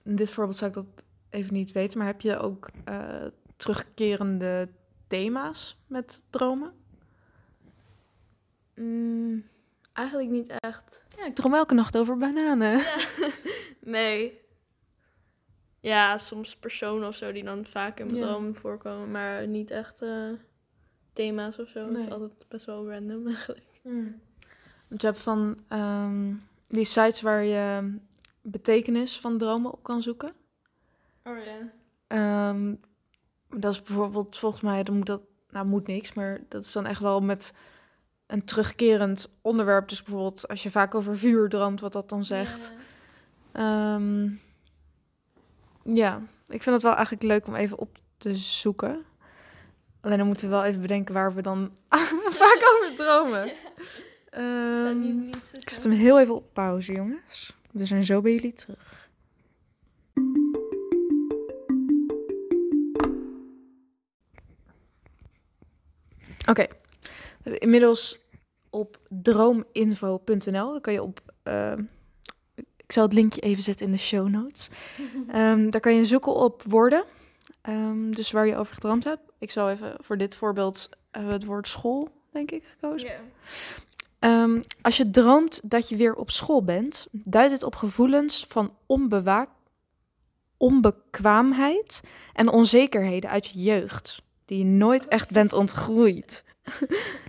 in 0.04 0.16
dit 0.16 0.30
voorbeeld 0.30 0.57
zou 0.57 0.71
ik 0.71 0.76
dat 0.76 1.04
even 1.30 1.54
niet 1.54 1.73
weten, 1.73 1.99
maar 1.99 2.07
heb 2.07 2.21
je 2.21 2.38
ook 2.38 2.68
eh, 2.85 3.25
terugkerende 3.57 4.68
thema's 5.07 5.78
met 5.87 6.23
dromen? 6.30 6.73
Mm, 8.75 9.45
eigenlijk 9.92 10.28
niet 10.30 10.49
echt. 10.61 11.02
Ja, 11.16 11.25
ik 11.26 11.35
droom 11.35 11.54
elke 11.54 11.75
nacht 11.75 11.97
over 11.97 12.16
bananen. 12.16 12.80
Nee. 13.80 14.40
Ja, 15.80 16.18
soms 16.18 16.57
personen 16.57 17.09
of 17.09 17.16
zo 17.16 17.33
die 17.33 17.45
dan 17.45 17.64
vaak 17.64 18.00
in 18.00 18.07
mijn 18.07 18.18
Ja. 18.18 18.26
droom 18.26 18.54
voorkomen, 18.54 19.11
maar 19.11 19.47
niet 19.47 19.71
echt 19.71 20.02
eh, 20.02 20.30
thema's 21.12 21.59
of 21.59 21.68
zo. 21.68 21.85
Het 21.87 21.95
is 21.97 22.11
altijd 22.11 22.49
best 22.49 22.66
wel 22.66 22.90
random 22.90 23.26
eigenlijk. 23.35 23.66
Want 24.88 25.00
je 25.00 25.07
hebt 25.07 25.18
van 25.21 25.59
ehm, 25.68 26.35
die 26.68 26.84
sites 26.84 27.20
waar 27.20 27.44
je 27.44 27.94
betekenis 28.42 29.20
van 29.20 29.38
dromen 29.38 29.72
op 29.72 29.82
kan 29.82 30.02
zoeken. 30.02 30.32
Oh 31.25 31.37
ja. 31.44 31.70
Ehm, 32.06 32.75
dat 33.48 33.72
is 33.72 33.82
bijvoorbeeld, 33.82 34.38
volgens 34.38 34.62
mij, 34.62 34.82
dan 34.82 34.96
moet 34.96 35.06
dat, 35.06 35.22
nou 35.50 35.66
moet 35.66 35.87
niks, 35.87 36.12
maar 36.12 36.40
dat 36.48 36.64
is 36.64 36.72
dan 36.72 36.87
echt 36.87 37.00
wel 37.00 37.20
met 37.20 37.52
een 38.26 38.44
terugkerend 38.44 39.28
onderwerp. 39.42 39.88
Dus 39.88 40.02
bijvoorbeeld 40.02 40.48
als 40.48 40.62
je 40.62 40.70
vaak 40.70 40.94
over 40.94 41.18
vuur 41.18 41.48
droomt, 41.48 41.80
wat 41.80 41.92
dat 41.92 42.08
dan 42.08 42.25
zegt. 42.25 42.75
Ja. 43.52 43.94
Ehm, 43.94 44.30
ja, 45.82 46.20
ik 46.46 46.62
vind 46.62 46.75
het 46.75 46.82
wel 46.82 46.94
eigenlijk 46.94 47.22
leuk 47.22 47.46
om 47.46 47.54
even 47.54 47.78
op 47.78 47.98
te 48.16 48.37
zoeken. 48.37 49.04
Alleen 50.00 50.18
dan 50.18 50.26
moeten 50.26 50.48
we 50.48 50.54
wel 50.54 50.64
even 50.64 50.80
bedenken 50.80 51.14
waar 51.14 51.34
we 51.34 51.42
dan 51.42 51.72
vaak 52.42 52.62
over 52.75 52.96
dromen. 52.96 53.52
Ehm, 54.30 55.23
ik 55.52 55.70
zet 55.70 55.82
hem 55.82 55.92
heel 55.92 56.20
even 56.20 56.35
op 56.35 56.52
pauze, 56.52 56.92
jongens. 56.92 57.56
We 57.73 57.85
zijn 57.85 58.04
zo 58.04 58.20
bij 58.20 58.32
jullie 58.32 58.52
terug. 58.52 59.11
Oké, 66.49 66.66
we 67.00 67.42
hebben 67.42 67.61
inmiddels 67.61 68.20
op 68.70 69.00
droominfo.nl. 69.08 70.73
Dan 70.73 70.80
kan 70.80 70.92
je 70.92 71.02
op. 71.02 71.20
ehm, 71.42 71.82
ik 72.54 72.92
zal 72.92 73.02
het 73.02 73.12
linkje 73.12 73.40
even 73.40 73.62
zetten 73.62 73.87
in 73.87 73.92
de 73.92 73.99
show 73.99 74.28
notes. 74.28 74.68
Ehm, 75.28 75.70
daar 75.70 75.80
kan 75.80 75.94
je 75.94 76.04
zoeken 76.04 76.35
op 76.35 76.62
woorden. 76.62 77.04
Dus 78.11 78.30
waar 78.30 78.47
je 78.47 78.56
over 78.56 78.75
gedroomd 78.75 79.04
hebt. 79.04 79.23
Ik 79.38 79.50
zal 79.50 79.70
even 79.70 79.94
voor 80.00 80.16
dit 80.18 80.37
voorbeeld 80.37 80.88
hebben 81.11 81.30
we 81.30 81.37
het 81.37 81.47
woord 81.47 81.68
school, 81.68 82.08
denk 82.30 82.50
ik, 82.50 82.64
gekozen. 82.64 83.08
Ja. 83.08 83.20
Ehm, 84.18 84.60
als 84.82 84.96
je 84.96 85.10
droomt 85.10 85.60
dat 85.62 85.88
je 85.88 85.96
weer 85.96 86.14
op 86.14 86.30
school 86.30 86.64
bent, 86.64 87.06
duidt 87.10 87.52
het 87.52 87.62
op 87.62 87.76
gevoelens 87.76 88.46
van 88.48 88.75
onbewaak, 88.87 89.48
onbekwaamheid 90.56 92.00
en 92.32 92.48
onzekerheden 92.48 93.30
uit 93.30 93.46
je 93.46 93.62
jeugd, 93.62 94.22
die 94.44 94.58
je 94.58 94.64
nooit 94.64 95.08
echt 95.08 95.30
bent 95.30 95.52
ontgroeid. 95.52 96.44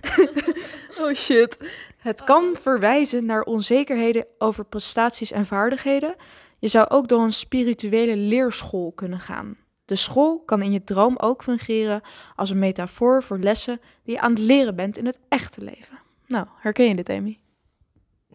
oh 1.00 1.14
shit. 1.14 1.58
Het 1.96 2.24
kan 2.24 2.56
verwijzen 2.60 3.24
naar 3.24 3.42
onzekerheden 3.42 4.26
over 4.38 4.64
prestaties 4.64 5.30
en 5.30 5.44
vaardigheden. 5.44 6.14
Je 6.58 6.68
zou 6.68 6.88
ook 6.88 7.08
door 7.08 7.22
een 7.22 7.32
spirituele 7.32 8.16
leerschool 8.16 8.92
kunnen 8.92 9.20
gaan. 9.20 9.56
De 9.84 9.96
school 9.96 10.42
kan 10.44 10.62
in 10.62 10.72
je 10.72 10.84
droom 10.84 11.16
ook 11.16 11.42
fungeren 11.42 12.02
als 12.36 12.50
een 12.50 12.58
metafoor 12.58 13.22
voor 13.22 13.38
lessen 13.38 13.80
die 14.04 14.14
je 14.14 14.20
aan 14.20 14.30
het 14.30 14.38
leren 14.38 14.76
bent 14.76 14.96
in 14.96 15.06
het 15.06 15.18
echte 15.28 15.60
leven. 15.60 15.98
Nou, 16.30 16.46
herken 16.58 16.88
je 16.88 16.94
dit, 16.94 17.08
Amy? 17.08 17.40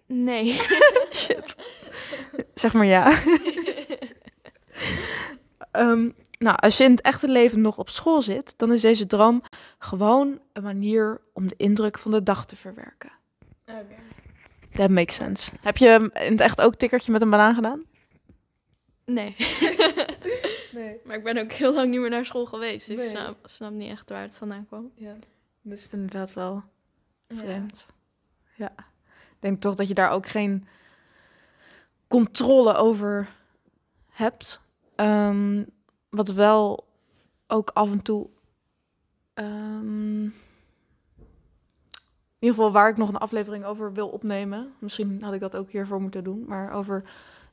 Nee. 0.07 0.53
Shit. 1.13 1.55
zeg 2.53 2.73
maar 2.73 2.85
ja. 2.85 3.13
Ehm, 5.71 6.09
nou, 6.37 6.57
als 6.59 6.77
je 6.77 6.83
in 6.83 6.91
het 6.91 7.01
echte 7.01 7.27
leven 7.27 7.61
nog 7.61 7.77
op 7.77 7.89
school 7.89 8.21
zit, 8.21 8.53
dan 8.57 8.73
is 8.73 8.81
deze 8.81 9.07
droom 9.07 9.41
gewoon 9.79 10.39
een 10.53 10.63
manier 10.63 11.21
om 11.33 11.47
de 11.47 11.53
indruk 11.57 11.99
van 11.99 12.11
de 12.11 12.23
dag 12.23 12.45
te 12.45 12.55
verwerken. 12.55 13.11
Oké. 13.65 13.85
That 14.75 14.89
makes 14.89 15.15
sense. 15.15 15.51
Heb 15.61 15.77
je 15.77 16.09
in 16.13 16.31
het 16.31 16.41
echt 16.41 16.61
ook 16.61 16.75
tikkertje 16.75 17.11
met 17.11 17.21
een 17.21 17.29
banaan 17.29 17.55
gedaan? 17.55 17.83
Nee. 19.05 19.35
Nee. 20.71 20.99
Maar 21.03 21.15
ik 21.15 21.23
ben 21.23 21.37
ook 21.37 21.51
heel 21.51 21.73
lang 21.73 21.89
niet 21.89 21.99
meer 21.99 22.09
naar 22.09 22.25
school 22.25 22.45
geweest. 22.45 22.87
Dus 22.87 22.95
Nee. 22.97 23.05
ik 23.05 23.11
snap, 23.11 23.37
snap 23.43 23.71
niet 23.71 23.91
echt 23.91 24.09
waar 24.09 24.21
het 24.21 24.35
vandaan 24.35 24.65
kwam. 24.67 24.91
Ja. 24.95 25.15
Dus 25.61 25.83
het 25.83 25.87
is 25.87 25.93
inderdaad 25.93 26.33
wel. 26.33 26.63
Vreemd. 27.27 27.88
Ja. 28.55 28.72
Ik 29.29 29.36
denk 29.39 29.62
toch 29.62 29.75
dat 29.75 29.88
je 29.88 29.94
daar 29.94 30.10
ook 30.12 30.27
geen 30.27 30.67
controle 32.08 32.74
over 32.74 33.29
hebt. 34.10 34.60
Ehm, 34.96 35.63
wat 36.10 36.27
wel 36.29 36.88
ook 37.48 37.70
af 37.74 37.91
en 37.91 38.01
toe. 38.01 38.27
ehm, 39.34 40.24
in 40.24 40.34
ieder 42.51 42.55
geval 42.55 42.72
waar 42.72 42.89
ik 42.89 42.98
nog 42.98 43.10
een 43.10 43.17
aflevering 43.17 43.65
over 43.65 43.94
wil 43.94 44.08
opnemen. 44.10 44.74
Misschien 44.79 45.24
had 45.24 45.34
ik 45.34 45.39
dat 45.39 45.55
ook 45.55 45.72
hiervoor 45.72 46.01
moeten 46.01 46.24
doen. 46.24 46.44
Maar 46.48 46.72
over 46.72 47.03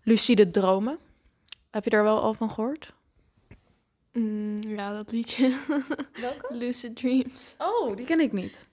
lucide 0.02 0.50
dromen. 0.50 0.98
Heb 1.70 1.84
je 1.84 1.90
daar 1.90 2.02
wel 2.02 2.20
al 2.20 2.34
van 2.34 2.50
gehoord? 2.50 2.92
Mm, 4.12 4.60
ja, 4.62 4.92
dat 4.92 5.12
liedje. 5.12 5.56
Welke? 6.20 6.54
Lucid 6.64 6.96
Dreams. 6.96 7.54
Oh, 7.58 7.96
die 7.96 8.06
ken 8.06 8.20
ik 8.20 8.32
niet. 8.32 8.66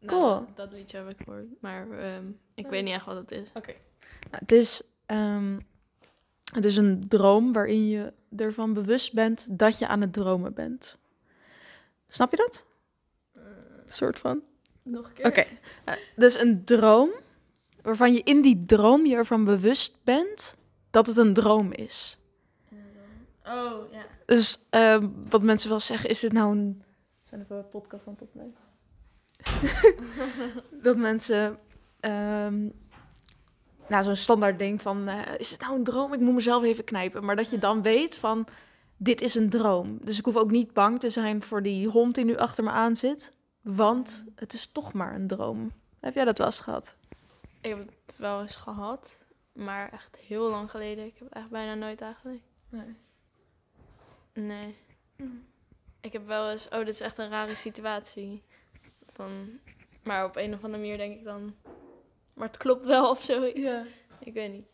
Nou, 0.00 0.20
Cool. 0.20 0.46
dat 0.54 0.72
liedje 0.72 0.96
heb 0.96 1.08
ik 1.08 1.16
gehoord. 1.24 1.46
Maar 1.60 1.90
ehm, 1.98 2.24
ik 2.54 2.66
weet 2.66 2.84
niet 2.84 2.94
echt 2.94 3.04
wat 3.04 3.16
het 3.16 3.30
is. 3.30 3.48
Oké. 3.54 3.72
Nou, 4.30 4.36
het, 4.38 4.52
is, 4.52 4.82
ehm, 5.06 5.58
het 6.54 6.64
is 6.64 6.76
een 6.76 7.08
droom 7.08 7.52
waarin 7.52 7.88
je 7.88 8.12
ervan 8.36 8.72
bewust 8.72 9.12
bent 9.14 9.58
dat 9.58 9.78
je 9.78 9.86
aan 9.86 10.00
het 10.00 10.12
dromen 10.12 10.54
bent. 10.54 10.96
Snap 12.06 12.30
je 12.30 12.36
dat? 12.36 12.64
Een 13.34 13.92
soort 13.92 14.18
van. 14.18 14.42
Nog 14.82 15.06
een 15.08 15.12
keer? 15.12 15.26
Oké. 15.26 15.44
Eh, 15.84 15.94
dus 16.16 16.38
een 16.40 16.64
droom 16.64 17.10
waarvan 17.82 18.12
je 18.12 18.22
in 18.22 18.42
die 18.42 18.62
droom 18.62 19.06
je 19.06 19.14
ervan 19.16 19.44
bewust 19.44 19.96
bent 20.04 20.56
dat 20.90 21.06
het 21.06 21.16
een 21.16 21.34
droom 21.34 21.72
is. 21.72 22.18
Oh, 23.46 23.92
ja. 23.92 24.06
Dus 24.26 24.58
ehm, 24.70 25.08
wat 25.28 25.42
mensen 25.42 25.70
wel 25.70 25.80
zeggen, 25.80 26.10
is 26.10 26.20
dit 26.20 26.32
nou 26.32 26.56
een... 26.56 26.82
We 27.22 27.28
zijn 27.28 27.40
even 27.40 27.56
een 27.56 27.68
podcast 27.68 28.06
aan 28.06 28.12
het 28.12 28.22
opnemen. 28.22 28.54
dat 30.82 30.96
mensen... 30.96 31.58
ehm, 32.00 32.68
nou, 33.88 34.04
zo'n 34.04 34.16
standaard 34.16 34.58
ding 34.58 34.82
van... 34.82 35.08
eh, 35.08 35.38
is 35.38 35.50
het 35.50 35.60
nou 35.60 35.76
een 35.76 35.84
droom? 35.84 36.12
Ik 36.12 36.20
moet 36.20 36.34
mezelf 36.34 36.62
even 36.62 36.84
knijpen. 36.84 37.24
Maar 37.24 37.36
dat 37.36 37.50
je 37.50 37.58
dan 37.58 37.82
weet 37.82 38.18
van... 38.18 38.46
Dit 38.96 39.20
is 39.20 39.34
een 39.34 39.50
droom. 39.50 39.98
Dus 40.02 40.18
ik 40.18 40.24
hoef 40.24 40.36
ook 40.36 40.50
niet 40.50 40.72
bang 40.72 41.00
te 41.00 41.10
zijn 41.10 41.42
voor 41.42 41.62
die 41.62 41.88
hond 41.88 42.14
die 42.14 42.24
nu 42.24 42.36
achter 42.36 42.64
me 42.64 42.70
aan 42.70 42.96
zit. 42.96 43.32
Want 43.60 44.24
het 44.34 44.52
is 44.52 44.66
toch 44.66 44.92
maar 44.92 45.14
een 45.14 45.26
droom. 45.26 45.72
Heb 46.00 46.14
jij 46.14 46.24
dat 46.24 46.38
wel 46.38 46.46
eens 46.46 46.60
gehad? 46.60 46.94
Ik 47.60 47.70
heb 47.70 47.78
het 47.78 48.16
wel 48.16 48.40
eens 48.40 48.54
gehad. 48.54 49.18
Maar 49.52 49.92
echt 49.92 50.16
heel 50.16 50.50
lang 50.50 50.70
geleden. 50.70 51.04
Ik 51.06 51.14
heb 51.18 51.28
het 51.28 51.36
echt 51.36 51.50
bijna 51.50 51.74
nooit 51.74 52.00
eigenlijk. 52.00 52.42
Nee. 52.68 52.96
Nee. 54.32 54.76
Ik 56.00 56.12
heb 56.12 56.26
wel 56.26 56.50
eens... 56.50 56.68
Oh, 56.68 56.78
dit 56.78 56.88
is 56.88 57.00
echt 57.00 57.18
een 57.18 57.28
rare 57.28 57.54
situatie. 57.54 58.42
Van... 59.20 59.60
Maar 60.02 60.24
op 60.24 60.36
een 60.36 60.54
of 60.54 60.64
andere 60.64 60.82
manier 60.82 60.96
denk 60.96 61.18
ik 61.18 61.24
dan... 61.24 61.54
Maar 62.34 62.46
het 62.46 62.56
klopt 62.56 62.84
wel 62.84 63.10
of 63.10 63.22
zoiets. 63.22 63.60
Ja. 63.60 63.84
Ik 64.18 64.32
weet 64.32 64.52
niet. 64.52 64.66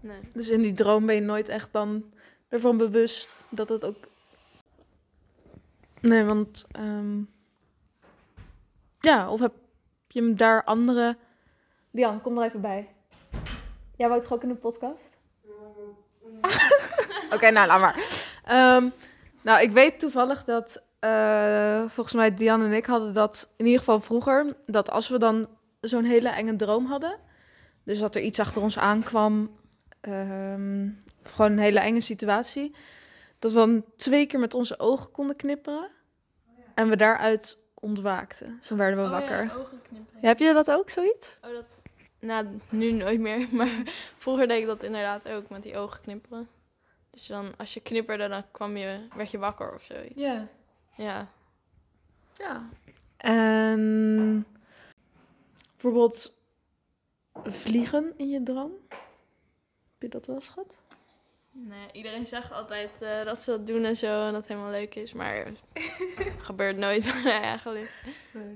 Nee. 0.00 0.20
Dus 0.32 0.48
in 0.48 0.62
die 0.62 0.74
droom 0.74 1.06
ben 1.06 1.14
je 1.14 1.20
nooit 1.20 1.48
echt 1.48 1.72
dan 1.72 2.12
ervan 2.48 2.76
bewust 2.76 3.36
dat 3.48 3.68
het 3.68 3.84
ook. 3.84 3.96
Nee, 6.00 6.24
want. 6.24 6.64
ehm, 6.72 7.22
Ja, 9.00 9.30
of 9.30 9.40
heb 9.40 9.52
je 10.08 10.20
hem 10.20 10.36
daar 10.36 10.64
andere. 10.64 11.16
Dian, 11.90 12.20
kom 12.20 12.38
er 12.38 12.44
even 12.44 12.60
bij. 12.60 12.94
Jij 13.96 14.08
wou 14.08 14.20
toch 14.20 14.32
ook 14.32 14.42
in 14.42 14.48
de 14.48 14.54
podcast? 14.54 15.10
Oké, 17.34 17.50
nou, 17.50 17.66
laat 17.66 17.80
maar. 17.80 18.24
Ehm, 18.44 18.88
nou, 19.42 19.62
ik 19.62 19.70
weet 19.70 19.98
toevallig 20.00 20.44
dat. 20.44 20.82
Eh, 21.04 21.88
volgens 21.88 22.14
mij 22.14 22.34
Dian 22.34 22.62
en 22.62 22.72
ik 22.72 22.86
hadden 22.86 23.12
dat 23.12 23.48
in 23.56 23.64
ieder 23.64 23.78
geval 23.78 24.00
vroeger. 24.00 24.56
Dat 24.66 24.90
als 24.90 25.08
we 25.08 25.18
dan 25.18 25.48
zo'n 25.80 26.04
hele 26.04 26.28
enge 26.28 26.56
droom 26.56 26.86
hadden. 26.86 27.18
Dus 27.82 27.98
dat 27.98 28.14
er 28.14 28.22
iets 28.22 28.38
achter 28.38 28.62
ons 28.62 28.78
aankwam 28.78 29.58
ehm, 30.00 30.88
of 31.24 31.32
gewoon 31.32 31.50
een 31.50 31.58
hele 31.58 31.80
enge 31.80 32.00
situatie. 32.00 32.74
Dat 33.38 33.52
we 33.52 33.58
dan 33.58 33.84
twee 33.96 34.26
keer 34.26 34.38
met 34.38 34.54
onze 34.54 34.78
ogen 34.78 35.10
konden 35.10 35.36
knipperen. 35.36 35.90
En 36.74 36.88
we 36.88 36.96
daaruit 36.96 37.58
ontwaakten. 37.74 38.58
Zo 38.60 38.76
werden 38.76 38.98
we 38.98 39.04
Oh 39.04 39.10
wakker. 39.10 39.44
Ja, 39.44 39.54
ogen 39.54 39.82
knipperen. 39.88 40.20
Ja, 40.20 40.28
heb 40.28 40.38
je 40.38 40.52
dat 40.52 40.70
ook, 40.70 40.90
zoiets? 40.90 41.38
Oh, 41.44 41.52
dat... 41.52 41.64
Nou, 42.20 42.46
nu 42.68 42.92
nooit 42.92 43.20
meer. 43.20 43.48
Maar 43.56 43.82
vroeger 44.18 44.48
deed 44.48 44.60
ik 44.60 44.66
dat 44.66 44.82
inderdaad 44.82 45.28
ook 45.28 45.48
met 45.48 45.62
die 45.62 45.76
ogen 45.76 46.00
knipperen. 46.00 46.48
Dus 47.10 47.26
dan, 47.26 47.52
als 47.56 47.74
je 47.74 47.80
knipperde, 47.80 48.28
dan 48.28 48.42
kwam 48.50 48.76
je, 48.76 49.06
werd 49.16 49.30
je 49.30 49.38
wakker 49.38 49.74
of 49.74 49.82
zoiets. 49.82 50.20
Ja. 50.20 50.48
Ja. 50.96 51.28
Ja. 52.32 52.68
En 53.16 54.46
bijvoorbeeld 55.72 56.34
vliegen 57.44 58.12
in 58.16 58.28
je 58.28 58.42
droom. 58.42 58.72
Heb 58.88 58.98
je 59.98 60.08
dat 60.08 60.26
wel 60.26 60.34
eens 60.34 60.48
gehad? 60.48 60.78
Nee, 61.56 61.88
iedereen 61.92 62.26
zegt 62.26 62.52
altijd 62.52 63.02
eh, 63.02 63.24
dat 63.24 63.42
ze 63.42 63.50
dat 63.50 63.66
doen 63.66 63.84
en 63.84 63.96
zo 63.96 64.26
en 64.26 64.32
dat 64.32 64.40
het 64.40 64.48
helemaal 64.48 64.70
leuk 64.70 64.94
is. 64.94 65.12
Maar 65.12 65.46
gebeurt 66.48 66.76
nooit 66.76 67.02
bij 67.04 67.22
mij 67.22 67.40
eigenlijk. 67.40 68.04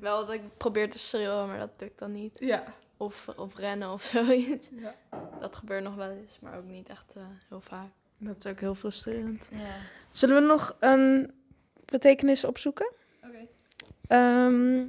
Wel 0.01 0.27
dat 0.27 0.35
ik 0.35 0.57
probeer 0.57 0.91
te 0.91 0.99
schreeuwen, 0.99 1.47
maar 1.47 1.59
dat 1.59 1.71
lukt 1.79 1.99
dan 1.99 2.13
niet. 2.13 2.39
Ja. 2.39 2.65
Of, 2.97 3.29
of 3.37 3.57
rennen 3.57 3.93
of 3.93 4.03
zoiets. 4.13 4.69
ja. 4.73 4.95
Dat 5.41 5.57
gebeurt 5.57 5.83
nog 5.83 5.95
wel 5.95 6.11
eens, 6.11 6.39
maar 6.41 6.57
ook 6.57 6.65
niet 6.65 6.89
echt 6.89 7.13
eh, 7.17 7.23
heel 7.49 7.61
vaak. 7.61 7.91
Dat 8.19 8.37
is 8.39 8.47
ook 8.47 8.61
heel 8.61 8.75
frustrerend. 8.75 9.49
Ja. 9.53 9.77
Zullen 10.11 10.35
we 10.35 10.47
nog 10.47 10.77
een 10.81 11.33
betekenis 11.91 12.45
opzoeken? 12.45 12.93
Oké. 13.27 13.47
Ehm, 14.07 14.87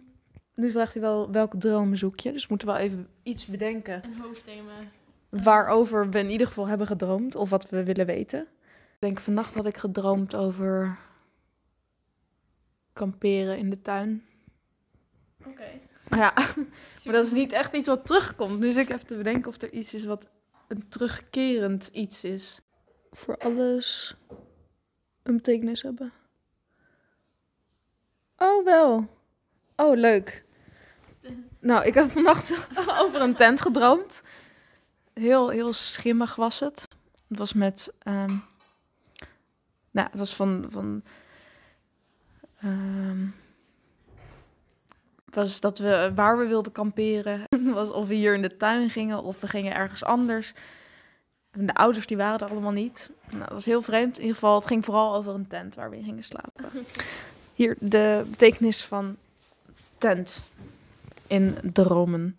nu 0.53 0.71
vraagt 0.71 0.93
hij 0.93 1.01
wel 1.01 1.31
welke 1.31 1.57
dromen 1.57 1.97
zoek 1.97 2.19
je. 2.19 2.31
Dus 2.31 2.41
we 2.41 2.47
moeten 2.49 2.67
wel 2.67 2.77
even 2.77 3.07
iets 3.23 3.45
bedenken. 3.45 4.03
Een 4.03 4.19
hoofdthema. 4.19 4.77
Waarover 5.29 6.09
we 6.09 6.19
in 6.19 6.29
ieder 6.29 6.47
geval 6.47 6.67
hebben 6.67 6.87
gedroomd. 6.87 7.35
Of 7.35 7.49
wat 7.49 7.69
we 7.69 7.83
willen 7.83 8.05
weten. 8.05 8.41
Ik 8.41 8.99
denk 8.99 9.19
vannacht 9.19 9.53
had 9.53 9.65
ik 9.65 9.77
gedroomd 9.77 10.35
over 10.35 10.97
kamperen 12.93 13.57
in 13.57 13.69
de 13.69 13.81
tuin. 13.81 14.23
Oké. 15.47 15.79
Maar 16.09 16.19
ja, 16.19 16.33
maar 17.03 17.13
dat 17.13 17.25
is 17.25 17.31
niet 17.31 17.51
echt 17.51 17.75
iets 17.75 17.87
wat 17.87 18.05
terugkomt. 18.05 18.59
Nu 18.59 18.71
zit 18.71 18.89
ik 18.89 18.95
even 18.95 19.07
te 19.07 19.17
bedenken 19.17 19.49
of 19.49 19.61
er 19.61 19.71
iets 19.71 19.93
is 19.93 20.05
wat 20.05 20.29
een 20.67 20.87
terugkerend 20.87 21.89
iets 21.91 22.23
is. 22.23 22.61
Voor 23.11 23.37
alles 23.37 24.15
een 25.23 25.35
betekenis 25.35 25.81
hebben. 25.81 26.13
Oh, 28.39 28.65
wel. 28.65 29.07
Oh, 29.75 29.97
leuk. 29.97 30.43
Nou, 31.59 31.85
ik 31.85 31.95
had 31.95 32.11
vannacht 32.11 32.67
over 33.03 33.21
een 33.21 33.35
tent 33.35 33.61
gedroomd. 33.61 34.21
Heel, 35.13 35.49
heel 35.49 35.73
schimmig 35.73 36.35
was 36.35 36.59
het. 36.59 36.87
Het 37.27 37.37
was 37.37 37.53
met... 37.53 37.93
ehm, 37.99 38.35
nou, 39.91 40.07
het 40.09 40.19
was 40.19 40.35
van... 40.35 40.65
van 40.69 41.03
ehm, 42.59 43.27
was 45.33 45.59
dat 45.59 45.77
we 45.77 46.11
waar 46.15 46.37
we 46.37 46.47
wilden 46.47 46.71
kamperen. 46.71 47.43
Was 47.73 47.91
of 47.91 48.07
we 48.07 48.13
hier 48.13 48.33
in 48.33 48.41
de 48.41 48.57
tuin 48.57 48.89
gingen 48.89 49.23
of 49.23 49.41
we 49.41 49.47
gingen 49.47 49.75
ergens 49.75 50.03
anders. 50.03 50.53
De 51.51 51.73
ouders 51.73 52.07
die 52.07 52.17
waren 52.17 52.39
er 52.39 52.49
allemaal 52.49 52.71
niet. 52.71 53.11
Nou, 53.29 53.39
dat 53.39 53.51
was 53.51 53.65
heel 53.65 53.81
vreemd. 53.81 54.15
In 54.15 54.21
ieder 54.21 54.35
geval, 54.35 54.55
het 54.55 54.67
ging 54.67 54.85
vooral 54.85 55.15
over 55.15 55.33
een 55.33 55.47
tent 55.47 55.75
waar 55.75 55.89
we 55.89 55.97
in 55.97 56.03
gingen 56.03 56.23
slapen. 56.23 56.65
Hier 57.59 57.75
de 57.79 58.25
betekenis 58.29 58.83
van 58.83 59.15
tent 59.97 60.45
in 61.27 61.57
dromen. 61.73 62.37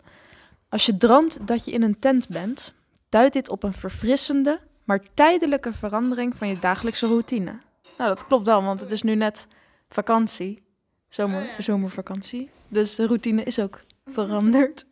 Als 0.69 0.85
je 0.85 0.97
droomt 0.97 1.47
dat 1.47 1.65
je 1.65 1.71
in 1.71 1.81
een 1.81 1.99
tent 1.99 2.27
bent, 2.27 2.73
duidt 3.09 3.33
dit 3.33 3.49
op 3.49 3.63
een 3.63 3.73
verfrissende, 3.73 4.59
maar 4.83 4.99
tijdelijke 5.13 5.73
verandering 5.73 6.35
van 6.35 6.47
je 6.47 6.59
dagelijkse 6.59 7.07
routine. 7.07 7.59
Nou, 7.97 8.09
dat 8.09 8.27
klopt 8.27 8.45
wel, 8.45 8.63
want 8.63 8.79
het 8.79 8.91
is 8.91 9.01
nu 9.01 9.15
net 9.15 9.47
vakantie. 9.89 10.63
Zomer. 11.07 11.49
Zomervakantie. 11.57 12.49
Dus 12.67 12.95
de 12.95 13.05
routine 13.05 13.43
is 13.43 13.59
ook 13.59 13.81
veranderd, 14.05 14.85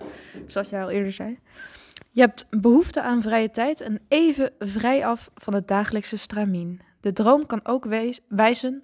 zoals 0.48 0.70
jij 0.70 0.84
al 0.84 0.90
eerder 0.90 1.12
zei. 1.12 1.40
Je 2.12 2.22
hebt 2.22 2.46
behoefte 2.50 3.02
aan 3.02 3.22
vrije 3.22 3.52
tijd 3.52 3.82
en 3.82 4.02
even 4.08 4.52
vrij 4.60 5.06
af 5.06 5.30
van 5.36 5.54
het 5.54 5.68
dagelijkse 5.68 6.18
stramien. 6.18 6.80
De 7.00 7.14
droom 7.14 7.46
kan 7.46 7.60
ook 7.64 7.86
wijzen 8.28 8.84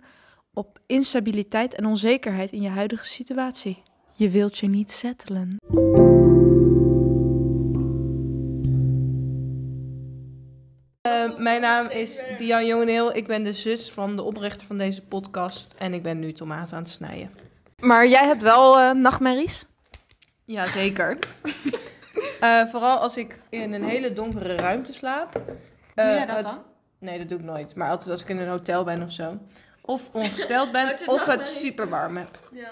op 0.55 0.79
instabiliteit 0.85 1.75
en 1.75 1.85
onzekerheid 1.85 2.51
in 2.51 2.61
je 2.61 2.69
huidige 2.69 3.05
situatie. 3.05 3.83
Je 4.13 4.29
wilt 4.29 4.57
je 4.57 4.67
niet 4.67 4.91
settelen. 4.91 5.57
Eh, 11.01 11.37
mijn 11.37 11.61
naam 11.61 11.89
is 11.89 12.23
Diane 12.37 12.65
Jongeneel. 12.65 13.15
Ik 13.15 13.27
ben 13.27 13.43
de 13.43 13.53
zus 13.53 13.91
van 13.91 14.15
de 14.15 14.21
oprichter 14.21 14.67
van 14.67 14.77
deze 14.77 15.01
podcast. 15.01 15.75
En 15.77 15.93
ik 15.93 16.03
ben 16.03 16.19
nu 16.19 16.33
tomaten 16.33 16.75
aan 16.77 16.83
het 16.83 16.91
snijden. 16.91 17.29
Maar 17.81 18.07
jij 18.07 18.25
hebt 18.25 18.41
wel 18.41 18.79
eh, 18.79 18.91
nachtmerries? 18.91 19.65
Jazeker. 20.45 21.17
Eh 22.39 22.65
vooral 22.65 22.97
als 22.97 23.17
ik 23.17 23.39
in 23.49 23.73
een 23.73 23.83
hele 23.83 24.13
donkere 24.13 24.55
ruimte 24.55 24.93
slaap. 24.93 25.41
Eh, 25.95 26.25
het- 26.25 26.59
Nee, 26.99 27.17
dat 27.17 27.29
doe 27.29 27.39
ik 27.39 27.45
nooit. 27.45 27.75
Maar 27.75 27.89
altijd 27.89 28.09
als 28.09 28.21
ik 28.21 28.29
in 28.29 28.37
een 28.37 28.47
hotel 28.47 28.83
ben 28.83 29.03
of 29.03 29.11
zo. 29.11 29.37
Of 29.85 30.09
ongesteld 30.13 30.71
ben, 30.71 30.87
Had 30.87 30.99
je 30.99 31.07
of 31.11 31.25
het 31.25 31.47
super 31.47 31.89
warm 31.89 32.17
heb. 32.17 32.39
Ja. 32.51 32.69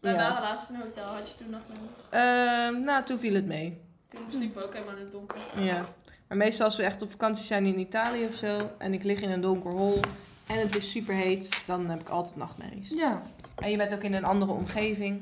Wij 0.00 0.12
Ja. 0.12 0.18
waren 0.18 0.42
laatst 0.42 0.68
in 0.68 0.74
een 0.74 0.80
hotel. 0.80 1.04
Had 1.04 1.28
je 1.28 1.34
toen 1.36 1.50
nog 1.50 1.60
een... 1.68 1.88
Eh, 2.18 2.84
nou, 2.84 3.04
toen 3.04 3.18
viel 3.18 3.34
het 3.34 3.46
mee. 3.46 3.80
Toen 4.08 4.24
sliepen 4.30 4.60
we 4.60 4.66
ook 4.66 4.72
helemaal 4.74 4.94
in 4.96 5.00
het 5.02 5.12
donker. 5.12 5.38
Ja. 5.56 5.84
Maar 6.28 6.36
meestal 6.36 6.64
als 6.66 6.76
we 6.76 6.82
echt 6.82 7.02
op 7.02 7.10
vakantie 7.10 7.44
zijn 7.44 7.66
in 7.66 7.78
Italië 7.78 8.24
of 8.26 8.34
zo. 8.34 8.70
En 8.78 8.92
ik 8.94 9.04
lig 9.04 9.20
in 9.20 9.30
een 9.30 9.40
donker 9.40 9.70
hol. 9.70 10.00
En 10.46 10.58
het 10.58 10.76
is 10.76 10.90
super 10.90 11.14
heet. 11.14 11.62
Dan 11.66 11.88
heb 11.90 12.00
ik 12.00 12.08
altijd 12.08 12.36
nachtmerries. 12.36 12.88
Ja. 12.88 13.22
En 13.56 13.70
je 13.70 13.76
bent 13.76 13.94
ook 13.94 14.02
in 14.02 14.12
een 14.14 14.24
andere 14.24 14.52
omgeving. 14.52 15.20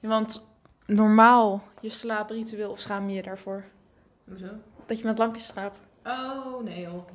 Want 0.00 0.46
normaal 0.86 1.62
je 1.80 1.90
slaapritueel, 1.90 2.70
of 2.70 2.78
schaam 2.80 3.08
je 3.08 3.14
je 3.14 3.22
daarvoor? 3.22 3.64
Hoezo? 4.28 4.46
Dat 4.86 4.98
je 4.98 5.04
met 5.04 5.18
lampjes 5.18 5.46
slaapt. 5.46 5.80
Oh, 6.04 6.62
nee 6.64 6.80
joh. 6.80 7.08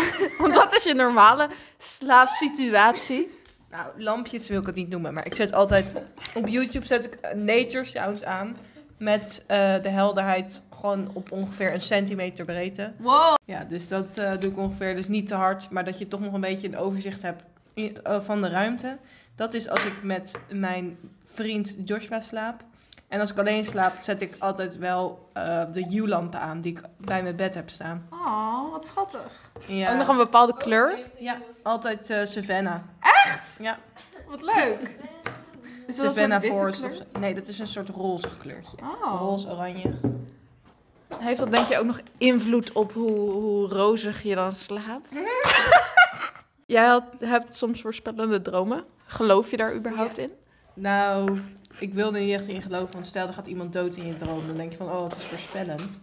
Want 0.38 0.54
wat 0.54 0.74
is 0.76 0.82
je 0.82 0.94
normale 0.94 1.48
slaapsituatie? 1.78 3.38
Nou, 3.70 3.86
lampjes 4.02 4.48
wil 4.48 4.60
ik 4.60 4.66
het 4.66 4.74
niet 4.74 4.88
noemen. 4.88 5.14
Maar 5.14 5.26
ik 5.26 5.34
zet 5.34 5.52
altijd... 5.52 5.92
Op 6.34 6.48
YouTube 6.48 6.86
zet 6.86 7.04
ik 7.04 7.14
eh, 7.14 7.34
nature 7.34 7.84
sounds 7.84 8.24
aan. 8.24 8.56
Met 8.98 9.44
eh, 9.46 9.74
de 9.82 9.88
helderheid 9.88 10.62
gewoon 10.80 11.10
op 11.12 11.32
ongeveer 11.32 11.74
een 11.74 11.80
centimeter 11.82 12.44
breedte. 12.44 12.92
Wow. 12.96 13.34
Ja, 13.44 13.64
dus 13.64 13.88
dat 13.88 14.18
eh, 14.18 14.30
doe 14.40 14.50
ik 14.50 14.58
ongeveer. 14.58 14.94
Dus 14.94 15.08
niet 15.08 15.26
te 15.26 15.34
hard. 15.34 15.70
Maar 15.70 15.84
dat 15.84 15.98
je 15.98 16.08
toch 16.08 16.20
nog 16.20 16.32
een 16.32 16.40
beetje 16.40 16.68
een 16.68 16.76
overzicht 16.76 17.22
hebt 17.22 17.42
in- 17.74 17.98
van 18.20 18.40
de 18.40 18.48
ruimte. 18.48 18.96
Dat 19.36 19.54
is 19.54 19.68
als 19.68 19.84
ik 19.84 20.02
met 20.02 20.34
mijn 20.50 20.98
vriend 21.34 21.76
Joshua 21.84 22.20
slaap. 22.20 22.64
En 23.12 23.20
als 23.20 23.30
ik 23.30 23.38
alleen 23.38 23.64
slaap, 23.64 23.92
zet 24.02 24.20
ik 24.20 24.36
altijd 24.38 24.78
wel 24.78 25.28
eh, 25.32 25.62
de 25.72 25.86
U-lampen 25.94 26.40
aan 26.40 26.60
die 26.60 26.72
ik 26.72 26.80
bij 26.96 27.22
mijn 27.22 27.36
bed 27.36 27.54
heb 27.54 27.70
staan. 27.70 28.06
Oh, 28.10 28.70
wat 28.70 28.86
schattig. 28.86 29.50
Ja, 29.66 29.90
Ook 29.92 29.96
nog 29.98 30.08
een 30.08 30.16
bepaalde 30.16 30.54
kleur. 30.54 30.98
ja 31.18 31.38
altijd 31.62 32.10
eh, 32.10 32.24
Savannah. 32.24 32.80
Echt? 33.00 33.58
Ja. 33.60 33.78
Wat 34.28 34.42
leuk. 34.42 34.80
Is 35.86 35.96
dat 35.96 36.04
een 36.06 36.12
Savannah 36.12 36.42
Forest. 36.42 36.78
kleur? 36.78 37.00
Of. 37.12 37.20
Nee, 37.20 37.34
dat 37.34 37.48
is 37.48 37.58
een 37.58 37.66
soort 37.66 37.88
roze 37.88 38.28
kleurtje. 38.38 38.76
Oh. 39.02 39.20
Roze, 39.20 39.48
oranje. 39.50 39.94
Heeft 41.18 41.38
dat 41.38 41.50
denk 41.52 41.66
je 41.68 41.78
ook 41.78 41.86
nog 41.86 42.00
invloed 42.18 42.72
op 42.72 42.92
hoe, 42.92 43.30
hoe 43.30 43.68
rozig 43.68 44.22
je 44.22 44.34
dan 44.34 44.54
slaapt? 44.54 45.22
Jij 46.66 46.86
had, 46.86 47.04
hebt 47.18 47.54
soms 47.54 47.80
voorspellende 47.80 48.42
dromen. 48.42 48.84
Geloof 49.06 49.50
je 49.50 49.56
daar 49.56 49.74
überhaupt 49.74 50.18
in? 50.18 50.30
Nou, 50.74 51.38
ik 51.78 51.94
wilde 51.94 52.18
er 52.18 52.24
niet 52.24 52.34
echt 52.34 52.46
in 52.46 52.62
geloven. 52.62 52.94
Want 52.94 53.06
stel, 53.06 53.26
er 53.26 53.32
gaat 53.32 53.46
iemand 53.46 53.72
dood 53.72 53.96
in 53.96 54.06
je 54.06 54.16
droom. 54.16 54.46
Dan 54.46 54.56
denk 54.56 54.70
je 54.70 54.76
van, 54.76 54.90
oh, 54.90 55.02
het 55.02 55.16
is 55.16 55.24
voorspellend. 55.24 55.98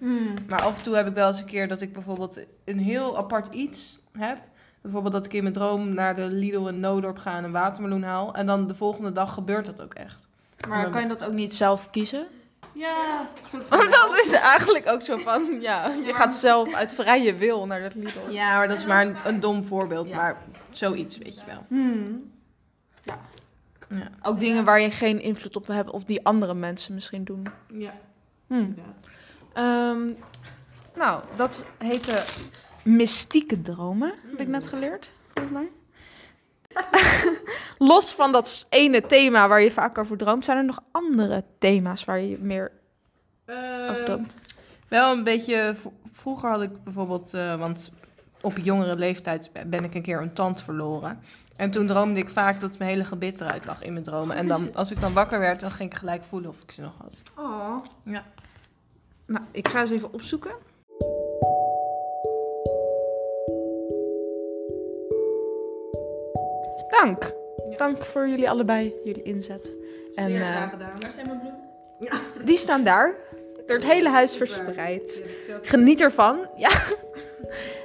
Maar 0.48 0.62
af 0.62 0.78
en 0.78 0.84
toe 0.84 0.96
heb 0.96 1.08
ik 1.08 1.14
wel 1.14 1.28
eens 1.28 1.40
een 1.40 1.46
keer 1.46 1.68
dat 1.68 1.82
ik 1.82 1.94
bijvoorbeeld 1.94 2.40
een 2.66 2.80
heel 2.80 3.18
apart 3.18 3.54
iets 3.54 4.00
heb. 4.12 4.38
Bijvoorbeeld 4.82 5.14
dat 5.14 5.26
ik 5.26 5.34
in 5.34 5.42
mijn 5.42 5.54
droom 5.54 5.94
naar 5.94 6.16
de 6.16 6.26
Lidl 6.26 6.68
in 6.68 6.80
Noodorp 6.80 7.18
ga 7.18 7.38
en 7.38 7.44
een 7.44 7.52
watermeloen 7.52 8.04
haal. 8.04 8.34
En 8.34 8.46
dan 8.46 8.68
de 8.68 8.74
volgende 8.74 9.12
dag 9.12 9.34
gebeurt 9.34 9.66
dat 9.66 9.82
ook 9.82 9.94
echt. 9.94 10.28
Maar 10.68 10.90
kan 10.90 11.02
je 11.02 11.08
dat 11.08 11.24
ook 11.24 11.34
niet 11.34 11.56
zelf 11.56 11.90
kiezen? 11.90 12.28
Ja, 12.74 13.28
Want 13.70 13.92
dat 13.92 14.20
is 14.24 14.34
eigenlijk 14.34 14.90
ook 14.90 15.02
zo 15.02 15.18
van, 15.18 15.58
ja, 15.62 15.94
je 16.06 16.14
gaat 16.14 16.36
zelf 16.36 16.74
uit 16.74 16.92
vrije 16.92 17.36
wil 17.36 17.66
naar 17.66 17.82
dat 17.82 17.96
Lidl. 17.96 18.30
Ja, 18.30 18.58
maar 18.58 18.68
dat 18.68 18.78
is 18.78 18.86
maar 18.86 19.06
een, 19.06 19.18
een 19.26 19.40
dom 19.40 19.64
voorbeeld. 19.64 20.10
Ja. 20.10 20.16
Maar 20.16 20.38
zoiets, 20.72 21.18
weet 21.18 21.40
je 21.40 21.46
wel. 21.46 21.66
Hmm. 21.68 22.32
Ja. 23.04 23.20
Ook 24.22 24.40
dingen 24.40 24.66
waar 24.66 24.80
je 24.82 24.92
geen 24.92 25.22
invloed 25.22 25.56
op 25.56 25.68
hebt 25.68 25.90
of 25.90 26.04
die 26.04 26.26
andere 26.26 26.54
mensen 26.54 26.94
misschien 26.94 27.24
doen. 27.24 27.46
Ja, 27.74 27.94
Hmm. 28.48 28.60
inderdaad. 28.60 29.08
Ehm, 29.54 30.10
nou, 30.96 31.24
dat 31.36 31.66
heette 31.78 32.26
mystieke 32.84 33.62
dromen, 33.62 34.14
heb 34.30 34.40
ik 34.40 34.48
net 34.48 34.68
geleerd, 34.68 35.10
volgens 35.34 35.54
mij. 35.60 35.72
Los 37.78 38.12
van 38.14 38.32
dat 38.32 38.66
ene 38.70 39.02
thema 39.02 39.48
waar 39.48 39.62
je 39.62 39.72
vaak 39.72 39.98
over 39.98 40.18
droomt, 40.18 40.46
zijn 40.46 40.58
er 40.58 40.66
nog 40.66 40.80
andere 40.92 41.44
thema's 41.60 42.06
waar 42.06 42.20
je 42.20 42.38
meer 42.40 42.72
over 43.48 43.96
Ehm, 43.96 44.06
droomt? 44.06 44.34
Wel 44.88 45.12
een 45.12 45.24
beetje. 45.24 45.76
Vroeger 46.12 46.50
had 46.50 46.62
ik 46.62 46.84
bijvoorbeeld, 46.84 47.34
eh, 47.34 47.56
want 47.60 47.92
op 48.42 48.58
jongere 48.58 48.96
leeftijd 48.96 49.52
ben 49.68 49.84
ik 49.84 49.96
een 49.96 50.02
keer 50.02 50.22
een 50.22 50.34
tand 50.34 50.62
verloren. 50.62 51.20
En 51.56 51.72
toen 51.72 51.88
droomde 51.88 52.20
ik 52.20 52.30
vaak 52.30 52.60
dat 52.60 52.78
mijn 52.78 52.90
hele 52.90 53.06
gebit 53.06 53.42
eruit 53.42 53.66
lag 53.66 53.84
in 53.84 53.94
mijn 53.94 54.06
dromen. 54.06 54.36
En 54.36 54.48
dan, 54.48 54.76
als 54.76 54.92
ik 54.92 55.00
dan 55.00 55.14
wakker 55.14 55.40
werd, 55.40 55.60
dan 55.60 55.72
ging 55.72 55.92
ik 55.92 55.98
gelijk 55.98 56.24
voelen 56.24 56.50
of 56.50 56.62
ik 56.62 56.72
ze 56.72 56.82
nog 56.82 56.94
had. 56.98 57.24
Oh. 57.38 57.86
Ja. 58.04 58.24
Nou, 59.26 59.46
ik 59.52 59.68
ga 59.68 59.80
eens 59.80 59.90
even 59.90 60.14
opzoeken. 60.14 60.52
Dank. 66.88 67.34
Ja. 67.70 67.78
Dank 67.78 68.06
voor 68.06 68.28
jullie 68.28 68.50
allebei, 68.50 68.94
jullie 69.04 69.24
inzet. 69.24 69.74
En, 70.16 70.26
Zeer 70.26 70.42
eh, 70.42 70.48
graag 70.48 70.70
gedaan. 70.70 71.00
Waar 71.00 71.12
zijn 71.12 71.28
mijn 71.28 71.40
bloemen? 71.40 72.46
Die 72.46 72.58
staan 72.58 72.84
daar, 72.84 73.16
door 73.66 73.78
het 73.78 73.86
hele 73.86 74.10
huis 74.10 74.36
verspreid. 74.36 75.30
Geniet 75.62 76.02
ervan. 76.02 76.48
Ja. 76.56 76.70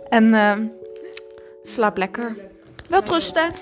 En 0.09 0.35
ehm, 0.35 0.67
slaap 1.63 1.97
lekker. 1.97 2.37
Wel 2.89 3.03
trusten. 3.03 3.53